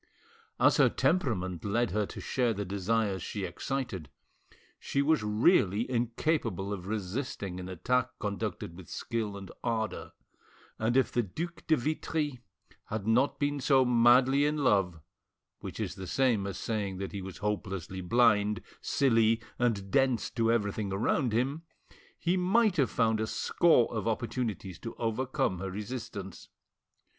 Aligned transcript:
As 0.59 0.77
her 0.77 0.89
temperament 0.89 1.63
led 1.63 1.91
her 1.91 2.07
to 2.07 2.19
share 2.19 2.55
the 2.55 2.65
desires 2.65 3.21
she 3.21 3.43
excited, 3.43 4.09
she 4.79 5.03
was 5.03 5.21
really 5.21 5.87
incapable 5.87 6.73
of 6.73 6.87
resisting 6.87 7.59
an 7.59 7.69
attack 7.69 8.09
conducted 8.17 8.75
with 8.75 8.89
skill 8.89 9.37
and 9.37 9.51
ardour, 9.63 10.13
and 10.79 10.97
if 10.97 11.11
the 11.11 11.21
Duc 11.21 11.67
de 11.67 11.77
Vitry 11.77 12.39
had 12.85 13.05
not 13.05 13.37
been 13.39 13.59
so 13.59 13.85
madly 13.85 14.43
in 14.43 14.57
love, 14.63 14.99
which 15.59 15.79
is 15.79 15.93
the 15.93 16.07
same 16.07 16.47
as 16.47 16.57
saying 16.57 16.97
that 16.97 17.11
he 17.11 17.21
was 17.21 17.37
hopelessly 17.37 18.01
blind, 18.01 18.63
silly, 18.81 19.39
and 19.59 19.91
dense 19.91 20.31
to 20.31 20.51
everything 20.51 20.91
around 20.91 21.31
him, 21.31 21.61
he 22.17 22.35
might 22.35 22.77
have 22.77 22.89
found 22.89 23.19
a 23.19 23.27
score 23.27 23.87
of 23.93 24.07
opportunities 24.07 24.79
to 24.79 24.95
overcome 24.95 25.59
her 25.59 25.69
resistance. 25.69 26.49